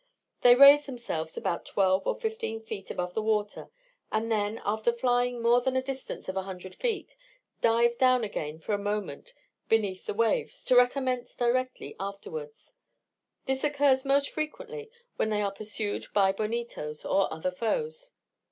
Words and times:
They 0.41 0.55
raise 0.55 0.87
themselves 0.87 1.37
about 1.37 1.63
twelve 1.63 2.07
or 2.07 2.15
fifteen 2.15 2.59
feet 2.59 2.89
above 2.89 3.13
the 3.13 3.21
water, 3.21 3.69
and 4.11 4.31
then, 4.31 4.59
after 4.65 4.91
flying 4.91 5.43
more 5.43 5.61
than 5.61 5.75
a 5.75 5.83
distance 5.83 6.27
of 6.27 6.35
a 6.35 6.41
hundred 6.41 6.73
feet, 6.73 7.15
dive 7.61 7.99
down 7.99 8.23
again 8.23 8.57
for 8.57 8.73
a 8.73 8.79
moment 8.79 9.35
beneath 9.69 10.07
the 10.07 10.15
waves, 10.15 10.63
to 10.63 10.75
recommence 10.75 11.35
directly 11.35 11.95
afterwards: 11.99 12.73
this 13.45 13.63
occurs 13.63 14.03
most 14.03 14.31
frequently 14.31 14.89
when 15.17 15.29
they 15.29 15.43
are 15.43 15.51
pursued 15.53 16.07
by 16.15 16.31
bonitos 16.31 17.05
or 17.05 17.31
other 17.31 17.51
foes. 17.51 18.13